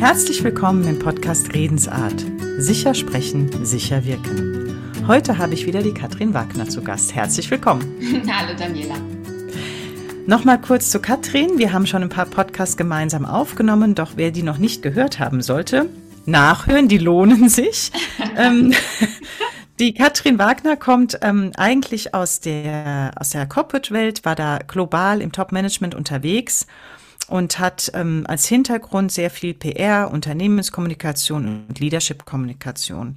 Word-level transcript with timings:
Herzlich 0.00 0.42
willkommen 0.42 0.88
im 0.88 0.98
Podcast 0.98 1.52
Redensart. 1.52 2.24
Sicher 2.56 2.94
sprechen, 2.94 3.66
sicher 3.66 4.02
wirken. 4.06 4.80
Heute 5.06 5.36
habe 5.36 5.52
ich 5.52 5.66
wieder 5.66 5.82
die 5.82 5.92
Katrin 5.92 6.32
Wagner 6.32 6.66
zu 6.66 6.80
Gast. 6.80 7.14
Herzlich 7.14 7.50
willkommen. 7.50 7.84
Hallo 8.32 8.56
Daniela. 8.58 8.94
Nochmal 10.26 10.58
kurz 10.58 10.88
zu 10.88 11.00
Katrin. 11.00 11.58
Wir 11.58 11.74
haben 11.74 11.86
schon 11.86 12.02
ein 12.02 12.08
paar 12.08 12.24
Podcasts 12.24 12.78
gemeinsam 12.78 13.26
aufgenommen, 13.26 13.94
doch 13.94 14.12
wer 14.16 14.30
die 14.30 14.42
noch 14.42 14.56
nicht 14.56 14.80
gehört 14.80 15.18
haben 15.18 15.42
sollte, 15.42 15.90
nachhören, 16.24 16.88
die 16.88 16.96
lohnen 16.96 17.50
sich. 17.50 17.92
ähm, 18.38 18.72
die 19.80 19.92
Katrin 19.92 20.38
Wagner 20.38 20.76
kommt 20.78 21.18
ähm, 21.20 21.52
eigentlich 21.58 22.14
aus 22.14 22.40
der, 22.40 23.10
aus 23.16 23.28
der 23.28 23.44
Corporate-Welt, 23.44 24.24
war 24.24 24.34
da 24.34 24.60
global 24.66 25.20
im 25.20 25.30
Top-Management 25.30 25.94
unterwegs 25.94 26.66
und 27.30 27.58
hat 27.60 27.92
ähm, 27.94 28.24
als 28.26 28.46
Hintergrund 28.46 29.12
sehr 29.12 29.30
viel 29.30 29.54
PR, 29.54 30.10
Unternehmenskommunikation 30.12 31.64
und 31.68 31.78
Leadership-Kommunikation. 31.78 33.16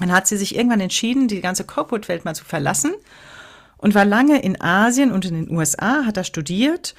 Dann 0.00 0.12
hat 0.12 0.26
sie 0.26 0.36
sich 0.36 0.56
irgendwann 0.56 0.80
entschieden, 0.80 1.28
die 1.28 1.40
ganze 1.40 1.64
Corporate-Welt 1.64 2.24
mal 2.24 2.34
zu 2.34 2.44
verlassen 2.44 2.92
und 3.78 3.94
war 3.94 4.04
lange 4.04 4.42
in 4.42 4.60
Asien 4.60 5.12
und 5.12 5.24
in 5.24 5.34
den 5.34 5.56
USA, 5.56 6.04
hat 6.04 6.16
da 6.16 6.24
studiert 6.24 6.96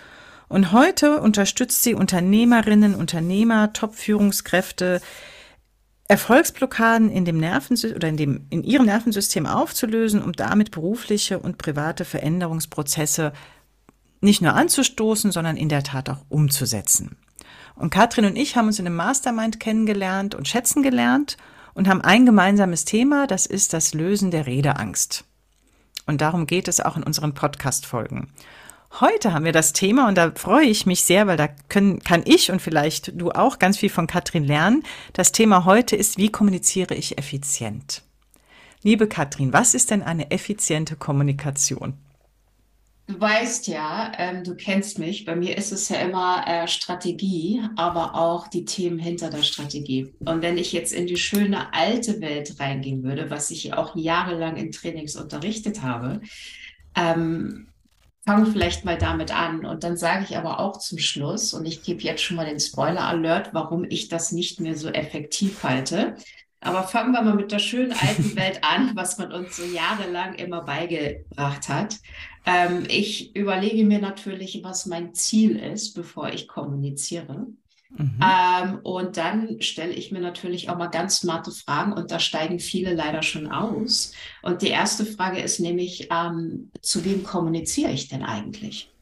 und 0.47 0.71
heute 0.71 1.19
unterstützt 1.19 1.83
sie 1.83 1.93
Unternehmerinnen, 1.93 2.95
Unternehmer, 2.95 3.73
Top-Führungskräfte, 3.73 5.01
Erfolgsblockaden 6.07 7.09
in 7.09 7.25
dem 7.25 7.37
Nervensystem 7.37 7.95
oder 7.95 8.07
in 8.07 8.17
dem 8.17 8.45
in 8.49 8.63
ihrem 8.63 8.85
Nervensystem 8.85 9.45
aufzulösen, 9.45 10.21
um 10.21 10.31
damit 10.33 10.71
berufliche 10.71 11.39
und 11.39 11.57
private 11.57 12.05
Veränderungsprozesse 12.05 13.33
nicht 14.23 14.41
nur 14.41 14.53
anzustoßen, 14.53 15.31
sondern 15.31 15.57
in 15.57 15.69
der 15.69 15.83
Tat 15.83 16.09
auch 16.09 16.25
umzusetzen. 16.29 17.17
Und 17.75 17.89
Katrin 17.89 18.25
und 18.25 18.35
ich 18.35 18.55
haben 18.55 18.67
uns 18.67 18.79
in 18.79 18.85
einem 18.85 18.95
Mastermind 18.95 19.59
kennengelernt 19.59 20.35
und 20.35 20.47
schätzen 20.47 20.83
gelernt 20.83 21.37
und 21.73 21.87
haben 21.87 22.01
ein 22.01 22.25
gemeinsames 22.25 22.85
Thema, 22.85 23.27
das 23.27 23.45
ist 23.45 23.73
das 23.73 23.93
Lösen 23.93 24.31
der 24.31 24.45
Redeangst. 24.45 25.25
Und 26.05 26.21
darum 26.21 26.47
geht 26.47 26.67
es 26.67 26.79
auch 26.79 26.97
in 26.97 27.03
unseren 27.03 27.33
Podcast-Folgen. 27.33 28.31
Heute 28.99 29.33
haben 29.33 29.45
wir 29.45 29.53
das 29.53 29.73
Thema 29.73 30.07
und 30.07 30.15
da 30.17 30.31
freue 30.35 30.67
ich 30.67 30.85
mich 30.85 31.03
sehr, 31.03 31.25
weil 31.25 31.37
da 31.37 31.47
können, 31.67 31.99
kann 31.99 32.21
ich 32.25 32.51
und 32.51 32.61
vielleicht 32.61 33.19
du 33.19 33.31
auch 33.31 33.57
ganz 33.57 33.77
viel 33.77 33.89
von 33.89 34.05
Katrin 34.05 34.43
lernen. 34.43 34.83
Das 35.13 35.31
Thema 35.31 35.65
heute 35.65 35.95
ist, 35.95 36.17
wie 36.17 36.31
kommuniziere 36.31 36.93
ich 36.93 37.17
effizient? 37.17 38.03
Liebe 38.83 39.07
Katrin, 39.07 39.51
was 39.51 39.73
ist 39.73 39.89
denn 39.89 40.03
eine 40.03 40.29
effiziente 40.29 40.95
Kommunikation? 40.95 41.97
Du 43.05 43.19
weißt 43.19 43.67
ja, 43.67 44.13
ähm, 44.17 44.45
du 44.45 44.55
kennst 44.55 44.97
mich, 44.97 45.25
bei 45.25 45.35
mir 45.35 45.57
ist 45.57 45.73
es 45.73 45.89
ja 45.89 45.97
immer 45.97 46.45
äh, 46.47 46.67
Strategie, 46.69 47.61
aber 47.75 48.15
auch 48.15 48.47
die 48.47 48.63
Themen 48.63 48.97
hinter 48.97 49.29
der 49.29 49.43
Strategie. 49.43 50.13
Und 50.19 50.41
wenn 50.41 50.57
ich 50.57 50.71
jetzt 50.71 50.93
in 50.93 51.05
die 51.05 51.17
schöne 51.17 51.73
alte 51.73 52.21
Welt 52.21 52.61
reingehen 52.61 53.03
würde, 53.03 53.29
was 53.29 53.51
ich 53.51 53.73
auch 53.73 53.95
jahrelang 53.97 54.55
in 54.55 54.71
Trainings 54.71 55.17
unterrichtet 55.17 55.81
habe, 55.81 56.21
ähm, 56.95 57.67
fange 58.25 58.45
vielleicht 58.45 58.85
mal 58.85 58.97
damit 58.97 59.35
an 59.35 59.65
und 59.65 59.83
dann 59.83 59.97
sage 59.97 60.25
ich 60.29 60.37
aber 60.37 60.61
auch 60.61 60.77
zum 60.77 60.97
Schluss, 60.97 61.53
und 61.53 61.65
ich 61.65 61.83
gebe 61.83 62.01
jetzt 62.01 62.23
schon 62.23 62.37
mal 62.37 62.45
den 62.45 62.61
Spoiler-Alert, 62.61 63.53
warum 63.53 63.83
ich 63.83 64.07
das 64.07 64.31
nicht 64.31 64.61
mehr 64.61 64.77
so 64.77 64.87
effektiv 64.87 65.63
halte. 65.63 66.15
Aber 66.63 66.83
fangen 66.83 67.11
wir 67.11 67.21
mal 67.21 67.35
mit 67.35 67.51
der 67.51 67.59
schönen 67.59 67.91
alten 67.91 68.35
Welt 68.35 68.61
an, 68.63 68.91
was 68.95 69.17
man 69.17 69.31
uns 69.31 69.55
so 69.55 69.63
jahrelang 69.63 70.35
immer 70.35 70.61
beigebracht 70.61 71.69
hat. 71.69 71.99
Ähm, 72.45 72.83
ich 72.87 73.35
überlege 73.35 73.85
mir 73.85 73.99
natürlich, 73.99 74.61
was 74.63 74.85
mein 74.85 75.13
Ziel 75.13 75.57
ist, 75.57 75.93
bevor 75.93 76.29
ich 76.29 76.47
kommuniziere. 76.47 77.47
Mhm. 77.95 78.19
Ähm, 78.21 78.79
und 78.83 79.17
dann 79.17 79.61
stelle 79.61 79.93
ich 79.93 80.11
mir 80.11 80.19
natürlich 80.19 80.69
auch 80.69 80.77
mal 80.77 80.87
ganz 80.87 81.17
smarte 81.17 81.51
Fragen 81.51 81.93
und 81.93 82.11
da 82.11 82.19
steigen 82.19 82.59
viele 82.59 82.93
leider 82.93 83.21
schon 83.21 83.51
aus. 83.51 84.13
Und 84.41 84.61
die 84.61 84.69
erste 84.69 85.05
Frage 85.05 85.41
ist 85.41 85.59
nämlich, 85.59 86.07
ähm, 86.11 86.71
zu 86.81 87.05
wem 87.05 87.23
kommuniziere 87.23 87.91
ich 87.91 88.07
denn 88.07 88.23
eigentlich? 88.23 88.92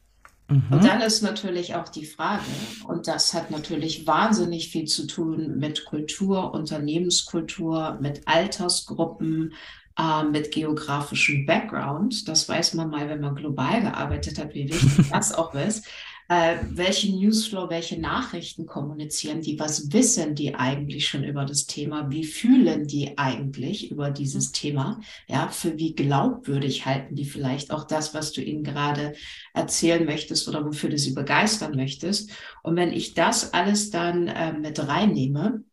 Mhm. 0.48 0.64
Und 0.70 0.84
dann 0.84 1.00
ist 1.00 1.22
natürlich 1.22 1.74
auch 1.74 1.88
die 1.88 2.06
Frage, 2.06 2.42
und 2.86 3.08
das 3.08 3.34
hat 3.34 3.50
natürlich 3.50 4.06
wahnsinnig 4.06 4.68
viel 4.68 4.86
zu 4.86 5.06
tun 5.06 5.58
mit 5.58 5.84
Kultur, 5.84 6.52
Unternehmenskultur, 6.52 7.98
mit 8.00 8.26
Altersgruppen, 8.26 9.54
äh, 9.98 10.24
mit 10.24 10.52
geografischem 10.52 11.46
Background. 11.46 12.28
Das 12.28 12.48
weiß 12.48 12.74
man 12.74 12.90
mal, 12.90 13.08
wenn 13.08 13.20
man 13.20 13.34
global 13.34 13.82
gearbeitet 13.82 14.38
hat, 14.38 14.54
wie 14.54 14.68
wichtig 14.68 15.08
das 15.12 15.32
auch 15.32 15.54
ist 15.54 15.86
äh, 16.32 16.64
welche 16.70 17.14
Newsflow, 17.14 17.68
welche 17.68 18.00
Nachrichten 18.00 18.64
kommunizieren 18.64 19.42
die, 19.42 19.58
was 19.58 19.92
wissen 19.92 20.34
die 20.34 20.54
eigentlich 20.54 21.06
schon 21.06 21.24
über 21.24 21.44
das 21.44 21.66
Thema, 21.66 22.10
wie 22.10 22.24
fühlen 22.24 22.86
die 22.86 23.18
eigentlich 23.18 23.90
über 23.90 24.10
dieses 24.10 24.48
mhm. 24.48 24.52
Thema, 24.54 25.00
ja, 25.28 25.48
für 25.48 25.76
wie 25.76 25.94
glaubwürdig 25.94 26.86
halten 26.86 27.16
die 27.16 27.26
vielleicht 27.26 27.70
auch 27.70 27.84
das, 27.84 28.14
was 28.14 28.32
du 28.32 28.40
ihnen 28.40 28.64
gerade 28.64 29.12
erzählen 29.52 30.06
möchtest 30.06 30.48
oder 30.48 30.64
wofür 30.64 30.88
du 30.88 30.96
sie 30.96 31.12
begeistern 31.12 31.76
möchtest. 31.76 32.30
Und 32.62 32.76
wenn 32.76 32.92
ich 32.92 33.12
das 33.12 33.52
alles 33.52 33.90
dann 33.90 34.28
äh, 34.28 34.54
mit 34.54 34.78
reinnehme, 34.88 35.64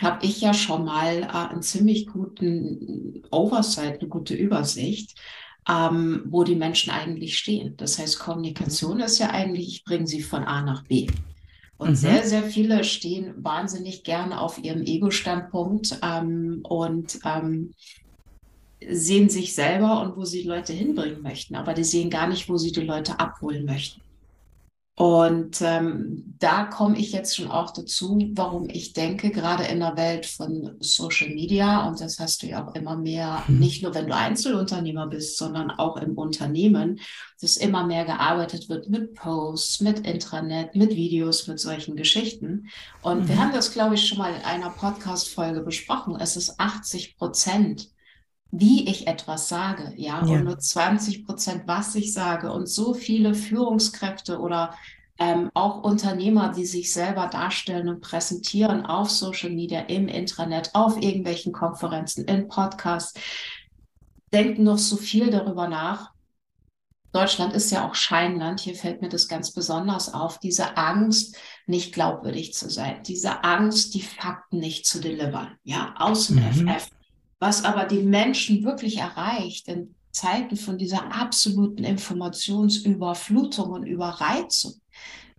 habe 0.00 0.26
ich 0.26 0.40
ja 0.40 0.54
schon 0.54 0.84
mal 0.84 1.22
äh, 1.22 1.52
einen 1.52 1.62
ziemlich 1.62 2.08
guten 2.08 3.22
Oversight, 3.30 4.00
eine 4.00 4.08
gute 4.08 4.34
Übersicht 4.34 5.16
ähm, 5.68 6.22
wo 6.26 6.44
die 6.44 6.56
Menschen 6.56 6.90
eigentlich 6.90 7.38
stehen. 7.38 7.76
Das 7.76 7.98
heißt, 7.98 8.18
Kommunikation 8.18 9.00
ist 9.00 9.18
ja 9.18 9.30
eigentlich, 9.30 9.68
ich 9.68 9.84
bringe 9.84 10.06
sie 10.06 10.22
von 10.22 10.44
A 10.44 10.62
nach 10.62 10.84
B. 10.84 11.06
Und 11.76 11.90
mhm. 11.90 11.96
sehr, 11.96 12.24
sehr 12.26 12.42
viele 12.44 12.84
stehen 12.84 13.34
wahnsinnig 13.36 14.04
gerne 14.04 14.40
auf 14.40 14.62
ihrem 14.62 14.82
Ego-Standpunkt 14.82 15.98
ähm, 16.02 16.60
und 16.62 17.18
ähm, 17.24 17.74
sehen 18.88 19.28
sich 19.28 19.54
selber 19.54 20.02
und 20.02 20.16
wo 20.16 20.24
sie 20.24 20.42
die 20.42 20.48
Leute 20.48 20.72
hinbringen 20.72 21.22
möchten, 21.22 21.54
aber 21.54 21.74
die 21.74 21.84
sehen 21.84 22.10
gar 22.10 22.28
nicht, 22.28 22.48
wo 22.48 22.56
sie 22.56 22.72
die 22.72 22.82
Leute 22.82 23.18
abholen 23.18 23.64
möchten. 23.64 24.00
Und 24.96 25.60
ähm, 25.60 26.36
da 26.38 26.66
komme 26.66 26.96
ich 26.96 27.10
jetzt 27.10 27.34
schon 27.34 27.50
auch 27.50 27.72
dazu, 27.72 28.16
warum 28.34 28.68
ich 28.68 28.92
denke, 28.92 29.30
gerade 29.30 29.64
in 29.64 29.80
der 29.80 29.96
Welt 29.96 30.24
von 30.24 30.76
Social 30.78 31.30
Media, 31.30 31.88
und 31.88 32.00
das 32.00 32.20
hast 32.20 32.42
du 32.42 32.46
ja 32.46 32.64
auch 32.64 32.76
immer 32.76 32.96
mehr, 32.96 33.42
mhm. 33.48 33.58
nicht 33.58 33.82
nur 33.82 33.92
wenn 33.92 34.06
du 34.06 34.14
Einzelunternehmer 34.14 35.08
bist, 35.08 35.36
sondern 35.36 35.72
auch 35.72 35.96
im 35.96 36.16
Unternehmen, 36.16 37.00
dass 37.40 37.56
immer 37.56 37.84
mehr 37.84 38.04
gearbeitet 38.04 38.68
wird 38.68 38.88
mit 38.88 39.14
Posts, 39.14 39.80
mit 39.80 40.06
Intranet, 40.06 40.76
mit 40.76 40.94
Videos, 40.94 41.48
mit 41.48 41.58
solchen 41.58 41.96
Geschichten. 41.96 42.68
Und 43.02 43.22
mhm. 43.22 43.28
wir 43.28 43.38
haben 43.40 43.52
das, 43.52 43.72
glaube 43.72 43.96
ich, 43.96 44.06
schon 44.06 44.18
mal 44.18 44.32
in 44.32 44.42
einer 44.42 44.70
Podcast-Folge 44.70 45.62
besprochen. 45.62 46.16
Es 46.20 46.36
ist 46.36 46.60
80 46.60 47.16
Prozent 47.16 47.88
wie 48.56 48.88
ich 48.88 49.08
etwas 49.08 49.48
sage, 49.48 49.92
ja, 49.96 50.24
ja. 50.24 50.34
und 50.34 50.44
nur 50.44 50.58
20 50.58 51.26
Prozent, 51.26 51.62
was 51.66 51.94
ich 51.96 52.12
sage. 52.12 52.52
Und 52.52 52.68
so 52.68 52.94
viele 52.94 53.34
Führungskräfte 53.34 54.38
oder 54.38 54.74
ähm, 55.18 55.50
auch 55.54 55.82
Unternehmer, 55.82 56.52
die 56.52 56.64
sich 56.64 56.92
selber 56.92 57.26
darstellen 57.26 57.88
und 57.88 58.00
präsentieren 58.00 58.86
auf 58.86 59.10
Social 59.10 59.50
Media, 59.50 59.80
im 59.80 60.06
Intranet, 60.06 60.70
auf 60.74 61.02
irgendwelchen 61.02 61.52
Konferenzen, 61.52 62.26
in 62.26 62.46
Podcasts, 62.46 63.18
denken 64.32 64.62
noch 64.62 64.78
so 64.78 64.96
viel 64.96 65.30
darüber 65.30 65.66
nach. 65.66 66.12
Deutschland 67.12 67.54
ist 67.54 67.70
ja 67.72 67.88
auch 67.88 67.94
Scheinland. 67.96 68.60
Hier 68.60 68.74
fällt 68.74 69.02
mir 69.02 69.08
das 69.08 69.26
ganz 69.26 69.52
besonders 69.52 70.14
auf. 70.14 70.38
Diese 70.38 70.76
Angst, 70.76 71.36
nicht 71.66 71.92
glaubwürdig 71.92 72.54
zu 72.54 72.70
sein. 72.70 73.02
Diese 73.04 73.42
Angst, 73.42 73.94
die 73.94 74.02
Fakten 74.02 74.58
nicht 74.58 74.86
zu 74.86 75.00
delivern. 75.00 75.56
Ja, 75.62 75.94
aus 75.98 76.28
dem 76.28 76.36
mhm. 76.36 76.68
FF 76.68 76.90
was 77.44 77.62
aber 77.62 77.84
die 77.84 78.02
Menschen 78.02 78.64
wirklich 78.64 78.96
erreicht 78.96 79.68
in 79.68 79.94
Zeiten 80.12 80.56
von 80.56 80.78
dieser 80.78 81.12
absoluten 81.12 81.84
Informationsüberflutung 81.84 83.70
und 83.70 83.84
Überreizung, 83.84 84.72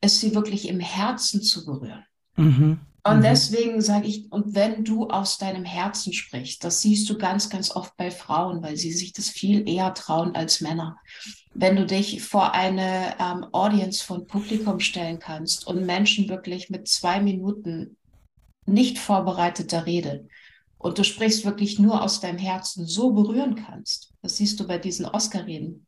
ist 0.01 0.19
sie 0.19 0.35
wirklich 0.35 0.67
im 0.67 0.79
Herzen 0.79 1.41
zu 1.41 1.65
berühren. 1.65 2.05
Mhm. 2.35 2.79
Und 3.03 3.17
mhm. 3.17 3.23
deswegen 3.23 3.81
sage 3.81 4.07
ich, 4.07 4.31
und 4.31 4.53
wenn 4.53 4.83
du 4.83 5.07
aus 5.07 5.39
deinem 5.39 5.65
Herzen 5.65 6.13
sprichst, 6.13 6.63
das 6.63 6.83
siehst 6.83 7.09
du 7.09 7.17
ganz, 7.17 7.49
ganz 7.49 7.75
oft 7.75 7.97
bei 7.97 8.11
Frauen, 8.11 8.61
weil 8.61 8.77
sie 8.77 8.91
sich 8.91 9.11
das 9.11 9.29
viel 9.29 9.67
eher 9.67 9.91
trauen 9.95 10.35
als 10.35 10.61
Männer. 10.61 10.97
Wenn 11.55 11.75
du 11.75 11.87
dich 11.87 12.21
vor 12.21 12.53
eine 12.53 13.15
ähm, 13.19 13.47
Audience 13.51 14.03
von 14.03 14.27
Publikum 14.27 14.79
stellen 14.79 15.17
kannst 15.17 15.65
und 15.65 15.87
Menschen 15.87 16.29
wirklich 16.29 16.69
mit 16.69 16.87
zwei 16.87 17.19
Minuten 17.19 17.97
nicht 18.67 18.99
vorbereiteter 18.99 19.87
Rede 19.87 20.27
und 20.85 20.99
du 20.99 21.03
sprichst 21.03 21.45
wirklich 21.45 21.79
nur 21.79 22.03
aus 22.03 22.19
deinem 22.19 22.37
Herzen 22.37 22.85
so 22.85 23.11
berühren 23.11 23.55
kannst, 23.55 24.13
das 24.21 24.37
siehst 24.37 24.59
du 24.59 24.67
bei 24.67 24.77
diesen 24.77 25.07
Oscar-Reden, 25.07 25.87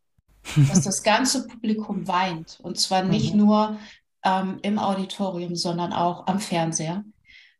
dass 0.70 0.82
das 0.82 1.04
ganze 1.04 1.46
Publikum 1.46 2.08
weint 2.08 2.58
und 2.64 2.80
zwar 2.80 3.04
nicht 3.04 3.36
mhm. 3.36 3.46
nur 3.46 3.80
ähm, 4.24 4.58
im 4.64 4.80
Auditorium, 4.80 5.56
sondern 5.56 5.94
auch 5.94 6.26
am 6.26 6.40
Fernseher, 6.40 7.04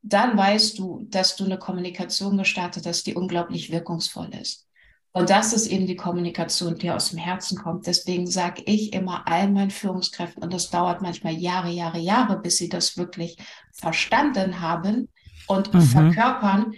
dann 0.02 0.36
weißt 0.36 0.80
du, 0.80 1.06
dass 1.12 1.36
du 1.36 1.46
eine 1.46 1.60
Kommunikation 1.60 2.40
gestartet 2.40 2.88
hast, 2.88 3.06
die 3.06 3.14
unglaublich 3.14 3.72
wirkungsvoll 3.72 4.34
ist. 4.34 4.66
Und 5.12 5.30
das 5.30 5.54
ist 5.54 5.68
eben 5.68 5.86
die 5.86 5.96
Kommunikation, 5.96 6.76
die 6.76 6.90
aus 6.90 7.12
dem 7.12 7.20
Herzen 7.20 7.60
kommt. 7.60 7.86
Deswegen 7.86 8.26
sage 8.26 8.64
ich 8.66 8.94
immer 8.94 9.28
all 9.28 9.48
meinen 9.48 9.70
Führungskräften, 9.70 10.42
und 10.42 10.54
das 10.54 10.72
dauert 10.72 11.04
manchmal 11.04 11.34
Jahre, 11.34 11.70
Jahre, 11.70 12.00
Jahre, 12.00 12.40
bis 12.40 12.58
sie 12.58 12.70
das 12.70 12.98
wirklich 12.98 13.38
verstanden 13.74 14.60
haben 14.60 15.08
und 15.46 15.72
mhm. 15.72 15.82
verkörpern. 15.82 16.74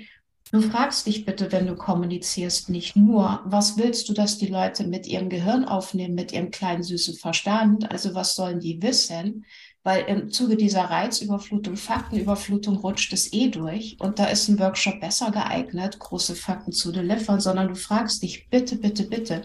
Du 0.52 0.62
fragst 0.62 1.06
dich 1.06 1.26
bitte, 1.26 1.52
wenn 1.52 1.68
du 1.68 1.76
kommunizierst, 1.76 2.70
nicht 2.70 2.96
nur, 2.96 3.42
was 3.46 3.78
willst 3.78 4.10
du, 4.10 4.14
dass 4.14 4.40
die 4.40 4.48
Leute 4.48 4.88
mit 4.88 5.06
ihrem 5.06 5.30
Gehirn 5.30 5.64
aufnehmen, 5.64 6.16
mit 6.16 6.32
ihrem 6.32 6.50
kleinen 6.50 6.82
süßen 6.82 7.16
Verstand, 7.18 7.92
also 7.92 8.16
was 8.16 8.34
sollen 8.34 8.60
die 8.60 8.82
wissen, 8.82 9.46
weil 9.84 10.06
im 10.06 10.32
Zuge 10.32 10.58
dieser 10.58 10.86
Reizüberflutung, 10.86 11.76
Faktenüberflutung 11.76 12.78
rutscht 12.78 13.14
es 13.14 13.32
eh 13.32 13.50
durch 13.50 13.98
und 14.00 14.18
da 14.18 14.26
ist 14.26 14.48
ein 14.48 14.60
Workshop 14.60 15.00
besser 15.00 15.30
geeignet, 15.30 16.00
große 16.00 16.36
Fakten 16.36 16.72
zu 16.72 16.92
delivern, 16.92 17.40
sondern 17.40 17.68
du 17.68 17.76
fragst 17.76 18.24
dich 18.24 18.50
bitte, 18.50 18.76
bitte, 18.76 19.04
bitte, 19.04 19.44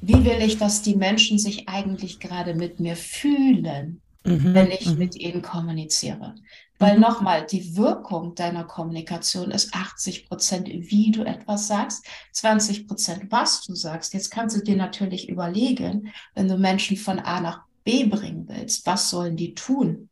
wie 0.00 0.24
will 0.24 0.40
ich, 0.40 0.56
dass 0.56 0.80
die 0.80 0.96
Menschen 0.96 1.38
sich 1.38 1.68
eigentlich 1.68 2.20
gerade 2.20 2.54
mit 2.54 2.80
mir 2.80 2.96
fühlen, 2.96 4.00
mhm. 4.28 4.54
wenn 4.54 4.70
ich 4.70 4.86
mhm. 4.86 4.98
mit 4.98 5.16
ihnen 5.16 5.42
kommuniziere? 5.42 6.34
Weil 6.78 6.94
mhm. 6.94 7.02
nochmal, 7.02 7.46
die 7.46 7.76
Wirkung 7.76 8.34
deiner 8.34 8.64
Kommunikation 8.64 9.50
ist 9.50 9.74
80 9.74 10.28
Prozent, 10.28 10.68
wie 10.68 11.10
du 11.10 11.22
etwas 11.22 11.66
sagst, 11.66 12.06
20 12.32 12.86
Prozent, 12.86 13.26
was 13.30 13.62
du 13.62 13.74
sagst. 13.74 14.14
Jetzt 14.14 14.30
kannst 14.30 14.56
du 14.56 14.62
dir 14.62 14.76
natürlich 14.76 15.28
überlegen, 15.28 16.12
wenn 16.34 16.48
du 16.48 16.56
Menschen 16.56 16.96
von 16.96 17.18
A 17.18 17.40
nach 17.40 17.62
B 17.84 18.04
bringen 18.04 18.46
willst, 18.48 18.86
was 18.86 19.10
sollen 19.10 19.36
die 19.36 19.54
tun? 19.54 20.10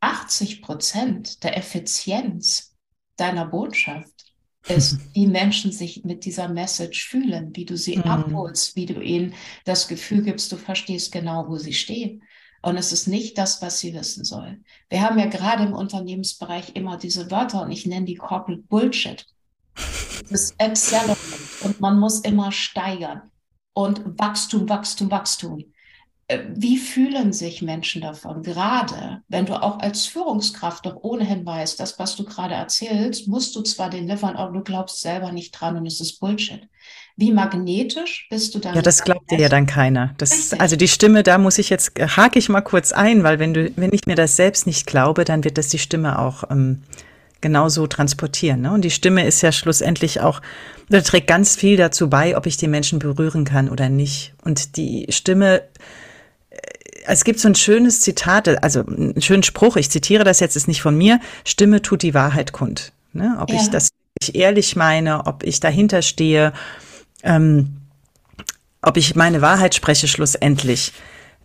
80 0.00 0.62
Prozent 0.62 1.42
der 1.42 1.56
Effizienz 1.56 2.76
deiner 3.16 3.46
Botschaft 3.46 4.32
ist, 4.68 4.98
wie 5.14 5.26
Menschen 5.26 5.72
sich 5.72 6.04
mit 6.04 6.24
dieser 6.24 6.48
Message 6.48 7.08
fühlen, 7.08 7.54
wie 7.54 7.64
du 7.64 7.76
sie 7.76 7.96
mhm. 7.98 8.04
abholst, 8.04 8.76
wie 8.76 8.86
du 8.86 9.00
ihnen 9.00 9.34
das 9.64 9.88
Gefühl 9.88 10.22
gibst, 10.22 10.52
du 10.52 10.56
verstehst 10.56 11.12
genau, 11.12 11.48
wo 11.48 11.58
sie 11.58 11.72
stehen. 11.72 12.22
Und 12.62 12.76
es 12.76 12.92
ist 12.92 13.06
nicht 13.06 13.38
das, 13.38 13.62
was 13.62 13.78
sie 13.78 13.94
wissen 13.94 14.24
sollen. 14.24 14.64
Wir 14.88 15.02
haben 15.02 15.18
ja 15.18 15.26
gerade 15.26 15.64
im 15.64 15.72
Unternehmensbereich 15.72 16.74
immer 16.74 16.96
diese 16.96 17.30
Wörter 17.30 17.62
und 17.62 17.70
ich 17.70 17.86
nenne 17.86 18.06
die 18.06 18.16
Corporate 18.16 18.62
Bullshit. 18.62 19.26
Das 19.74 20.30
ist 20.30 20.60
Accelerate 20.60 21.18
und 21.62 21.80
man 21.80 21.98
muss 21.98 22.20
immer 22.20 22.50
steigern. 22.50 23.30
Und 23.74 24.18
Wachstum, 24.18 24.68
Wachstum, 24.68 25.10
Wachstum. 25.10 25.64
Äh, 26.28 26.40
wie 26.54 26.78
fühlen 26.78 27.32
sich 27.32 27.62
Menschen 27.62 28.02
davon? 28.02 28.42
Gerade 28.42 29.22
wenn 29.28 29.46
du 29.46 29.62
auch 29.62 29.78
als 29.78 30.06
Führungskraft 30.06 30.84
doch 30.84 30.96
ohnehin 30.96 31.46
weißt, 31.46 31.78
das, 31.78 31.98
was 31.98 32.16
du 32.16 32.24
gerade 32.24 32.54
erzählst, 32.54 33.28
musst 33.28 33.54
du 33.54 33.62
zwar 33.62 33.90
delivern, 33.90 34.36
aber 34.36 34.52
du 34.52 34.64
glaubst 34.64 35.00
selber 35.00 35.30
nicht 35.30 35.52
dran 35.52 35.76
und 35.76 35.86
es 35.86 36.00
ist 36.00 36.18
Bullshit. 36.18 36.68
Wie 37.16 37.32
magnetisch 37.32 38.26
bist 38.28 38.54
du 38.54 38.58
dann? 38.58 38.74
Ja, 38.74 38.82
das 38.82 39.02
glaubt 39.02 39.30
dir 39.30 39.38
ja 39.38 39.48
dann 39.48 39.66
keiner. 39.66 40.14
Das, 40.18 40.52
also 40.54 40.76
die 40.76 40.88
Stimme, 40.88 41.22
da 41.22 41.38
muss 41.38 41.58
ich 41.58 41.70
jetzt, 41.70 41.98
äh, 41.98 42.08
hake 42.08 42.38
ich 42.38 42.48
mal 42.48 42.60
kurz 42.60 42.92
ein, 42.92 43.22
weil 43.22 43.38
wenn 43.38 43.54
du, 43.54 43.70
wenn 43.76 43.92
ich 43.92 44.06
mir 44.06 44.16
das 44.16 44.36
selbst 44.36 44.66
nicht 44.66 44.86
glaube, 44.86 45.24
dann 45.24 45.44
wird 45.44 45.58
das 45.58 45.68
die 45.68 45.78
Stimme 45.78 46.18
auch 46.18 46.44
ähm, 46.50 46.82
genauso 47.40 47.86
transportieren. 47.86 48.62
Ne? 48.62 48.72
Und 48.72 48.82
die 48.82 48.90
Stimme 48.90 49.24
ist 49.24 49.42
ja 49.42 49.52
schlussendlich 49.52 50.20
auch, 50.20 50.42
da 50.88 51.00
trägt 51.00 51.28
ganz 51.28 51.54
viel 51.54 51.76
dazu 51.76 52.10
bei, 52.10 52.36
ob 52.36 52.46
ich 52.46 52.56
die 52.56 52.68
Menschen 52.68 52.98
berühren 52.98 53.44
kann 53.44 53.68
oder 53.68 53.88
nicht. 53.88 54.34
Und 54.42 54.76
die 54.76 55.06
Stimme 55.10 55.62
es 57.06 57.24
gibt 57.24 57.40
so 57.40 57.48
ein 57.48 57.54
schönes 57.54 58.00
Zitat, 58.00 58.62
also 58.62 58.84
einen 58.84 59.20
schönen 59.22 59.42
Spruch, 59.42 59.76
ich 59.76 59.90
zitiere 59.90 60.24
das 60.24 60.40
jetzt, 60.40 60.56
ist 60.56 60.68
nicht 60.68 60.82
von 60.82 60.96
mir, 60.96 61.20
Stimme 61.44 61.82
tut 61.82 62.02
die 62.02 62.14
Wahrheit 62.14 62.52
kund. 62.52 62.92
Ne? 63.12 63.36
Ob 63.40 63.50
ja. 63.50 63.56
ich 63.56 63.70
das 63.70 63.88
ehrlich 64.32 64.76
meine, 64.76 65.26
ob 65.26 65.42
ich 65.42 65.60
dahinter 65.60 66.02
stehe, 66.02 66.52
ähm, 67.22 67.76
ob 68.82 68.96
ich 68.96 69.14
meine 69.14 69.42
Wahrheit 69.42 69.74
spreche 69.74 70.08
schlussendlich, 70.08 70.92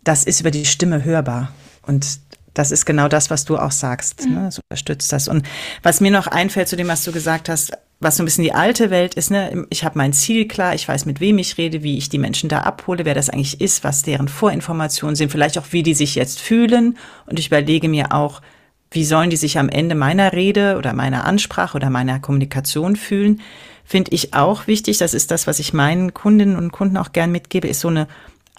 das 0.03 0.23
ist 0.23 0.41
über 0.41 0.51
die 0.51 0.65
Stimme 0.65 1.03
hörbar. 1.03 1.51
Und 1.83 2.19
das 2.53 2.71
ist 2.71 2.85
genau 2.85 3.07
das, 3.07 3.29
was 3.29 3.45
du 3.45 3.57
auch 3.57 3.71
sagst. 3.71 4.25
Mhm. 4.25 4.33
Ne? 4.33 4.43
Das 4.45 4.59
unterstützt 4.59 5.11
das. 5.11 5.27
Und 5.27 5.45
was 5.83 6.01
mir 6.01 6.11
noch 6.11 6.27
einfällt 6.27 6.67
zu 6.67 6.75
dem, 6.75 6.87
was 6.87 7.03
du 7.03 7.11
gesagt 7.11 7.49
hast, 7.49 7.71
was 8.01 8.17
so 8.17 8.23
ein 8.23 8.25
bisschen 8.25 8.43
die 8.43 8.53
alte 8.53 8.89
Welt 8.89 9.13
ist, 9.13 9.29
ne, 9.29 9.67
ich 9.69 9.83
habe 9.83 9.97
mein 9.97 10.11
Ziel 10.11 10.47
klar, 10.47 10.73
ich 10.73 10.87
weiß, 10.87 11.05
mit 11.05 11.19
wem 11.19 11.37
ich 11.37 11.57
rede, 11.59 11.83
wie 11.83 11.97
ich 11.99 12.09
die 12.09 12.17
Menschen 12.17 12.49
da 12.49 12.61
abhole, 12.61 13.05
wer 13.05 13.13
das 13.13 13.29
eigentlich 13.29 13.61
ist, 13.61 13.83
was 13.83 14.01
deren 14.01 14.27
Vorinformationen 14.27 15.15
sind, 15.15 15.31
vielleicht 15.31 15.59
auch, 15.59 15.67
wie 15.69 15.83
die 15.83 15.93
sich 15.93 16.15
jetzt 16.15 16.41
fühlen. 16.41 16.97
Und 17.27 17.37
ich 17.37 17.47
überlege 17.47 17.87
mir 17.87 18.11
auch, 18.11 18.41
wie 18.89 19.05
sollen 19.05 19.29
die 19.29 19.37
sich 19.37 19.59
am 19.59 19.69
Ende 19.69 19.93
meiner 19.93 20.33
Rede 20.33 20.77
oder 20.77 20.93
meiner 20.93 21.25
Ansprache 21.25 21.77
oder 21.77 21.91
meiner 21.91 22.19
Kommunikation 22.19 22.95
fühlen, 22.95 23.39
finde 23.85 24.11
ich 24.11 24.33
auch 24.33 24.65
wichtig. 24.65 24.97
Das 24.97 25.13
ist 25.13 25.29
das, 25.29 25.45
was 25.45 25.59
ich 25.59 25.71
meinen 25.71 26.13
Kundinnen 26.13 26.55
und 26.55 26.71
Kunden 26.71 26.97
auch 26.97 27.13
gern 27.13 27.31
mitgebe, 27.31 27.67
ist 27.67 27.81
so 27.81 27.87
eine 27.87 28.07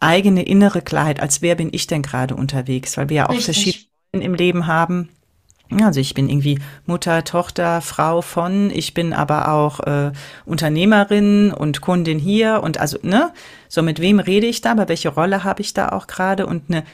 eigene 0.00 0.44
innere 0.44 0.82
Klarheit, 0.82 1.20
als 1.20 1.42
wer 1.42 1.56
bin 1.56 1.68
ich 1.72 1.88
denn 1.88 2.02
gerade 2.02 2.36
unterwegs, 2.36 2.96
weil 2.96 3.08
wir 3.08 3.16
ja 3.16 3.26
auch 3.26 3.34
Richtig. 3.34 3.44
verschiedene 3.44 4.24
im 4.24 4.34
Leben 4.34 4.68
haben. 4.68 5.08
Also 5.80 6.00
ich 6.00 6.14
bin 6.14 6.28
irgendwie 6.28 6.58
Mutter, 6.86 7.24
Tochter, 7.24 7.80
Frau 7.80 8.20
von, 8.20 8.70
ich 8.70 8.94
bin 8.94 9.12
aber 9.12 9.52
auch 9.52 9.80
äh, 9.80 10.12
Unternehmerin 10.44 11.52
und 11.52 11.80
Kundin 11.80 12.18
hier 12.18 12.60
und 12.62 12.78
also, 12.78 12.98
ne, 13.02 13.32
so 13.68 13.82
mit 13.82 14.00
wem 14.00 14.18
rede 14.18 14.46
ich 14.46 14.60
da, 14.60 14.72
aber 14.72 14.88
welche 14.88 15.08
Rolle 15.08 15.44
habe 15.44 15.62
ich 15.62 15.72
da 15.72 15.90
auch 15.90 16.06
gerade? 16.06 16.46
Und 16.46 16.64
eine 16.68 16.84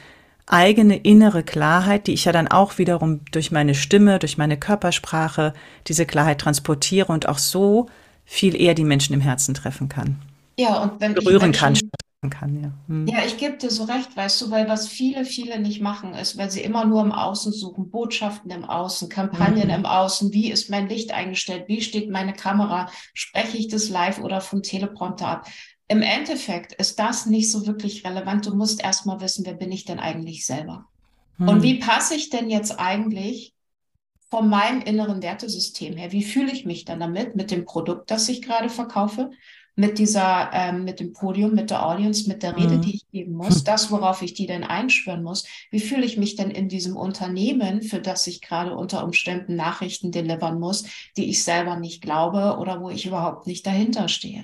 eigene 0.49 0.97
innere 0.97 1.43
Klarheit, 1.43 2.07
die 2.07 2.13
ich 2.13 2.25
ja 2.25 2.31
dann 2.31 2.47
auch 2.47 2.77
wiederum 2.77 3.21
durch 3.31 3.51
meine 3.51 3.75
Stimme, 3.75 4.19
durch 4.19 4.37
meine 4.37 4.57
Körpersprache 4.57 5.53
diese 5.87 6.05
Klarheit 6.05 6.39
transportiere 6.39 7.11
und 7.11 7.27
auch 7.27 7.37
so 7.37 7.87
viel 8.25 8.59
eher 8.59 8.73
die 8.73 8.83
Menschen 8.83 9.13
im 9.13 9.21
Herzen 9.21 9.53
treffen 9.53 9.89
kann. 9.89 10.19
Ja, 10.57 10.81
und 10.81 10.99
wenn 10.99 11.13
berühren 11.13 11.51
ich 11.51 11.61
Menschen, 11.61 11.89
kann 11.91 11.99
kann, 12.27 12.61
ja. 12.61 12.71
Hm. 12.87 13.07
Ja, 13.07 13.19
ich 13.25 13.37
gebe 13.37 13.55
dir 13.55 13.69
so 13.69 13.85
recht, 13.85 14.17
weißt 14.17 14.41
du, 14.41 14.51
weil 14.51 14.67
was 14.67 14.89
viele, 14.89 15.23
viele 15.23 15.57
nicht 15.59 15.79
machen, 15.79 16.13
ist, 16.13 16.37
weil 16.37 16.51
sie 16.51 16.59
immer 16.59 16.83
nur 16.83 17.01
im 17.01 17.13
Außen 17.13 17.53
suchen, 17.53 17.89
Botschaften 17.89 18.51
im 18.51 18.65
Außen, 18.65 19.07
Kampagnen 19.07 19.67
mhm. 19.67 19.73
im 19.73 19.85
Außen, 19.85 20.33
wie 20.33 20.51
ist 20.51 20.69
mein 20.69 20.89
Licht 20.89 21.11
eingestellt, 21.11 21.65
wie 21.67 21.79
steht 21.81 22.09
meine 22.09 22.33
Kamera, 22.33 22.91
spreche 23.13 23.57
ich 23.57 23.69
das 23.69 23.87
live 23.87 24.19
oder 24.19 24.41
vom 24.41 24.63
Teleprompter 24.63 25.27
ab. 25.27 25.47
Im 25.87 26.01
Endeffekt 26.01 26.73
ist 26.73 26.99
das 26.99 27.25
nicht 27.25 27.49
so 27.49 27.65
wirklich 27.65 28.05
relevant. 28.05 28.45
Du 28.45 28.53
musst 28.53 28.83
erstmal 28.83 29.21
wissen, 29.21 29.45
wer 29.45 29.53
bin 29.53 29.71
ich 29.71 29.85
denn 29.85 29.99
eigentlich 29.99 30.45
selber? 30.45 30.87
Mhm. 31.37 31.47
Und 31.47 31.63
wie 31.63 31.79
passe 31.79 32.15
ich 32.15 32.29
denn 32.29 32.49
jetzt 32.49 32.79
eigentlich 32.79 33.53
von 34.29 34.49
meinem 34.49 34.81
inneren 34.81 35.23
Wertesystem 35.23 35.95
her? 35.95 36.11
Wie 36.11 36.23
fühle 36.23 36.51
ich 36.51 36.65
mich 36.65 36.85
dann 36.85 36.99
damit, 36.99 37.35
mit 37.35 37.49
dem 37.49 37.65
Produkt, 37.65 38.11
das 38.11 38.29
ich 38.29 38.41
gerade 38.41 38.69
verkaufe? 38.69 39.31
Mit 39.75 39.97
dieser, 39.97 40.49
ähm, 40.53 40.83
mit 40.83 40.99
dem 40.99 41.13
Podium, 41.13 41.53
mit 41.53 41.69
der 41.69 41.85
Audience, 41.85 42.27
mit 42.27 42.43
der 42.43 42.57
Rede, 42.57 42.77
mhm. 42.77 42.81
die 42.81 42.95
ich 42.95 43.09
geben 43.11 43.33
muss, 43.33 43.63
das, 43.63 43.91
worauf 43.91 44.21
ich 44.21 44.33
die 44.33 44.47
denn 44.47 44.63
einschwören 44.63 45.23
muss. 45.23 45.45
Wie 45.71 45.79
fühle 45.79 46.05
ich 46.05 46.17
mich 46.17 46.35
denn 46.35 46.51
in 46.51 46.67
diesem 46.67 46.97
Unternehmen, 46.97 47.81
für 47.81 47.99
das 47.99 48.27
ich 48.27 48.41
gerade 48.41 48.75
unter 48.75 49.03
Umständen 49.03 49.55
Nachrichten 49.55 50.11
delivern 50.11 50.59
muss, 50.59 50.85
die 51.17 51.29
ich 51.29 51.43
selber 51.43 51.77
nicht 51.77 52.01
glaube 52.01 52.57
oder 52.59 52.81
wo 52.81 52.89
ich 52.89 53.05
überhaupt 53.05 53.47
nicht 53.47 53.65
dahinter 53.65 54.09
stehe? 54.09 54.43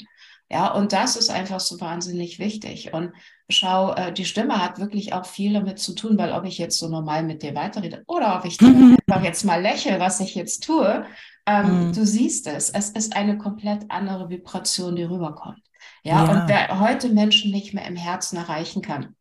Ja, 0.49 0.71
und 0.73 0.93
das 0.93 1.15
ist 1.15 1.29
einfach 1.29 1.59
so 1.59 1.79
wahnsinnig 1.81 2.37
wichtig. 2.37 2.93
Und 2.93 3.11
schau, 3.49 3.93
äh, 3.93 4.13
die 4.13 4.25
Stimme 4.25 4.63
hat 4.63 4.79
wirklich 4.79 5.13
auch 5.13 5.25
viel 5.25 5.53
damit 5.53 5.79
zu 5.79 5.95
tun, 5.95 6.17
weil 6.17 6.31
ob 6.31 6.45
ich 6.45 6.57
jetzt 6.59 6.77
so 6.77 6.87
normal 6.87 7.23
mit 7.23 7.41
dir 7.41 7.55
weiterrede 7.55 8.03
oder 8.07 8.37
ob 8.37 8.45
ich 8.45 8.61
mhm. 8.61 8.95
einfach 9.07 9.23
jetzt 9.23 9.43
mal 9.43 9.61
lächle, 9.61 9.99
was 9.99 10.19
ich 10.19 10.35
jetzt 10.35 10.63
tue, 10.63 11.05
ähm, 11.45 11.87
mhm. 11.87 11.93
Du 11.93 12.05
siehst 12.05 12.47
es, 12.47 12.69
es 12.69 12.89
ist 12.89 13.15
eine 13.15 13.37
komplett 13.37 13.85
andere 13.89 14.29
Vibration, 14.29 14.95
die 14.95 15.03
rüberkommt. 15.03 15.61
Ja, 16.03 16.25
ja, 16.25 16.31
und 16.31 16.47
wer 16.47 16.79
heute 16.79 17.09
Menschen 17.09 17.51
nicht 17.51 17.73
mehr 17.73 17.85
im 17.85 17.95
Herzen 17.95 18.37
erreichen 18.37 18.81
kann, 18.81 19.15